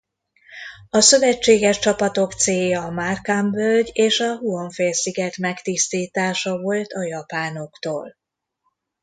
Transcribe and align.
A 0.89 1.01
szövetséges 1.01 1.79
csapatok 1.79 2.33
célja 2.33 2.81
a 2.83 2.89
Markham-völgy 2.91 3.89
és 3.93 4.19
a 4.19 4.37
Huon-félsziget 4.37 5.37
megtisztítása 5.37 6.59
volt 6.61 6.91
a 6.93 7.01
japánoktól. 7.03 8.15